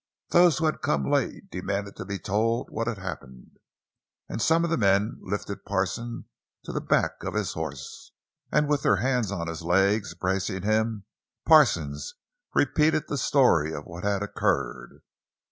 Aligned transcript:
Those 0.29 0.57
who 0.57 0.65
had 0.65 0.81
come 0.81 1.05
late 1.11 1.51
demanded 1.51 1.95
to 1.97 2.05
be 2.05 2.17
told 2.17 2.71
what 2.71 2.87
had 2.87 2.97
happened; 2.97 3.59
and 4.27 4.41
some 4.41 4.63
men 4.79 5.19
lifted 5.21 5.63
Parsons 5.63 6.25
to 6.63 6.71
the 6.71 6.81
back 6.81 7.21
of 7.21 7.35
his 7.35 7.53
horse, 7.53 8.11
and 8.51 8.67
with 8.67 8.81
their 8.81 8.95
hands 8.95 9.31
on 9.31 9.45
his 9.47 9.61
legs, 9.61 10.15
bracing 10.15 10.63
him, 10.63 11.05
Parsons 11.45 12.15
repeated 12.55 13.09
the 13.09 13.15
story 13.19 13.75
of 13.75 13.85
what 13.85 14.03
had 14.03 14.23
occurred. 14.23 15.03